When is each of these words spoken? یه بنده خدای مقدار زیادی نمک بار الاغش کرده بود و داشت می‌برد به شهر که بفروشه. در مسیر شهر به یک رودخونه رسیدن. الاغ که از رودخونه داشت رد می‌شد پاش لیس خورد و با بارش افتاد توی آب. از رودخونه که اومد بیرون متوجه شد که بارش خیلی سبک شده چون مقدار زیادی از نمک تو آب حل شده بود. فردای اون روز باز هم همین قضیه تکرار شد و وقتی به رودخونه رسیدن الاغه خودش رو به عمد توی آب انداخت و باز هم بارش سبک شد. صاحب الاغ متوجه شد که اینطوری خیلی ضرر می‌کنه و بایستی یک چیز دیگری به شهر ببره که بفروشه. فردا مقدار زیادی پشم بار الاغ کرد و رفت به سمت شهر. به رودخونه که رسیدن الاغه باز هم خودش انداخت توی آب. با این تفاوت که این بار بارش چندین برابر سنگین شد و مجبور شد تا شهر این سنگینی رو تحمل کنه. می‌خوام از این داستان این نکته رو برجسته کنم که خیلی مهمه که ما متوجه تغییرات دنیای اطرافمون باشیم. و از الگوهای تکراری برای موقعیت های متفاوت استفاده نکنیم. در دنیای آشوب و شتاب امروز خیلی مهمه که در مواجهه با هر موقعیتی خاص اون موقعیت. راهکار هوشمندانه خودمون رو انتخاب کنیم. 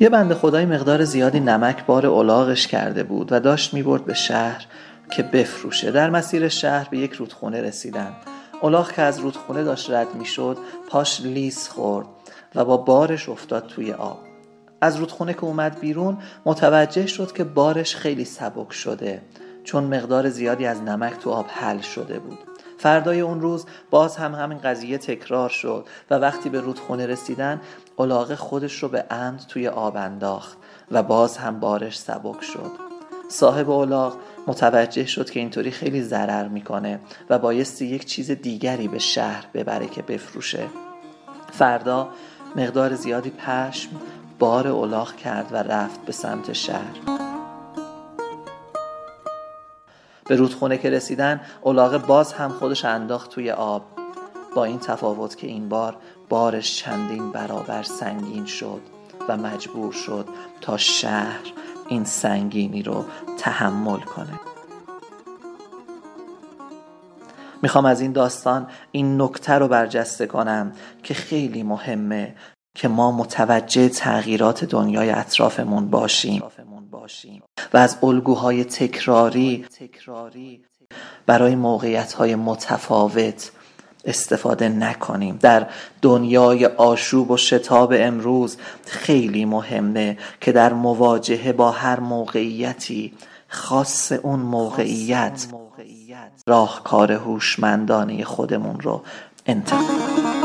یه 0.00 0.08
بنده 0.08 0.34
خدای 0.34 0.66
مقدار 0.66 1.04
زیادی 1.04 1.40
نمک 1.40 1.86
بار 1.86 2.06
الاغش 2.06 2.66
کرده 2.66 3.02
بود 3.02 3.28
و 3.32 3.40
داشت 3.40 3.74
می‌برد 3.74 4.04
به 4.04 4.14
شهر 4.14 4.66
که 5.10 5.22
بفروشه. 5.22 5.90
در 5.90 6.10
مسیر 6.10 6.48
شهر 6.48 6.88
به 6.90 6.98
یک 6.98 7.12
رودخونه 7.12 7.60
رسیدن. 7.60 8.12
الاغ 8.62 8.92
که 8.92 9.02
از 9.02 9.18
رودخونه 9.18 9.64
داشت 9.64 9.90
رد 9.90 10.14
می‌شد 10.14 10.58
پاش 10.88 11.20
لیس 11.20 11.68
خورد 11.68 12.06
و 12.54 12.64
با 12.64 12.76
بارش 12.76 13.28
افتاد 13.28 13.66
توی 13.66 13.92
آب. 13.92 14.18
از 14.80 14.96
رودخونه 14.96 15.34
که 15.34 15.44
اومد 15.44 15.80
بیرون 15.80 16.18
متوجه 16.44 17.06
شد 17.06 17.32
که 17.32 17.44
بارش 17.44 17.96
خیلی 17.96 18.24
سبک 18.24 18.72
شده 18.72 19.22
چون 19.64 19.84
مقدار 19.84 20.28
زیادی 20.28 20.66
از 20.66 20.82
نمک 20.82 21.18
تو 21.18 21.30
آب 21.30 21.46
حل 21.48 21.80
شده 21.80 22.18
بود. 22.18 22.38
فردای 22.82 23.20
اون 23.20 23.40
روز 23.40 23.66
باز 23.90 24.16
هم 24.16 24.34
همین 24.34 24.58
قضیه 24.58 24.98
تکرار 24.98 25.48
شد 25.48 25.86
و 26.10 26.14
وقتی 26.14 26.48
به 26.48 26.60
رودخونه 26.60 27.06
رسیدن 27.06 27.60
الاغه 27.98 28.36
خودش 28.36 28.82
رو 28.82 28.88
به 28.88 29.04
عمد 29.10 29.40
توی 29.48 29.68
آب 29.68 29.96
انداخت 29.96 30.58
و 30.90 31.02
باز 31.02 31.36
هم 31.36 31.60
بارش 31.60 31.98
سبک 31.98 32.42
شد. 32.42 32.70
صاحب 33.28 33.70
الاغ 33.70 34.16
متوجه 34.46 35.06
شد 35.06 35.30
که 35.30 35.40
اینطوری 35.40 35.70
خیلی 35.70 36.02
ضرر 36.02 36.48
می‌کنه 36.48 37.00
و 37.30 37.38
بایستی 37.38 37.86
یک 37.86 38.04
چیز 38.04 38.30
دیگری 38.30 38.88
به 38.88 38.98
شهر 38.98 39.46
ببره 39.54 39.86
که 39.86 40.02
بفروشه. 40.02 40.66
فردا 41.52 42.08
مقدار 42.56 42.94
زیادی 42.94 43.30
پشم 43.30 43.90
بار 44.38 44.68
الاغ 44.68 45.16
کرد 45.16 45.52
و 45.52 45.56
رفت 45.56 46.04
به 46.04 46.12
سمت 46.12 46.52
شهر. 46.52 47.21
به 50.32 50.38
رودخونه 50.38 50.78
که 50.78 50.90
رسیدن 50.90 51.40
الاغه 51.64 51.98
باز 51.98 52.32
هم 52.32 52.50
خودش 52.50 52.84
انداخت 52.84 53.30
توی 53.30 53.50
آب. 53.50 53.82
با 54.54 54.64
این 54.64 54.78
تفاوت 54.78 55.36
که 55.36 55.46
این 55.46 55.68
بار 55.68 55.96
بارش 56.28 56.76
چندین 56.76 57.32
برابر 57.32 57.82
سنگین 57.82 58.44
شد 58.44 58.80
و 59.28 59.36
مجبور 59.36 59.92
شد 59.92 60.28
تا 60.60 60.76
شهر 60.76 61.52
این 61.88 62.04
سنگینی 62.04 62.82
رو 62.82 63.04
تحمل 63.38 64.00
کنه. 64.00 64.40
می‌خوام 67.62 67.84
از 67.84 68.00
این 68.00 68.12
داستان 68.12 68.66
این 68.92 69.22
نکته 69.22 69.52
رو 69.52 69.68
برجسته 69.68 70.26
کنم 70.26 70.72
که 71.02 71.14
خیلی 71.14 71.62
مهمه 71.62 72.34
که 72.74 72.88
ما 72.88 73.12
متوجه 73.12 73.88
تغییرات 73.88 74.64
دنیای 74.64 75.10
اطرافمون 75.10 75.90
باشیم. 75.90 76.42
و 77.72 77.76
از 77.76 77.96
الگوهای 78.02 78.64
تکراری 78.64 79.66
برای 81.26 81.54
موقعیت 81.54 82.12
های 82.12 82.34
متفاوت 82.34 83.50
استفاده 84.04 84.68
نکنیم. 84.68 85.38
در 85.42 85.66
دنیای 86.02 86.66
آشوب 86.66 87.30
و 87.30 87.36
شتاب 87.36 87.92
امروز 87.96 88.56
خیلی 88.86 89.44
مهمه 89.44 90.18
که 90.40 90.52
در 90.52 90.72
مواجهه 90.72 91.52
با 91.52 91.70
هر 91.70 92.00
موقعیتی 92.00 93.12
خاص 93.48 94.12
اون 94.12 94.40
موقعیت. 94.40 95.46
راهکار 96.46 97.12
هوشمندانه 97.12 98.24
خودمون 98.24 98.80
رو 98.80 99.02
انتخاب 99.46 99.86
کنیم. 99.86 100.41